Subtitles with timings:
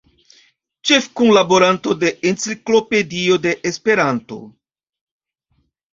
[0.91, 4.41] Ĉefkunlaboranto de Enciklopedio de Esperanto.